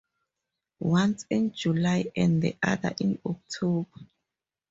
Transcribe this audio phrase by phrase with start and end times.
[0.79, 3.99] Once in July and the other in October.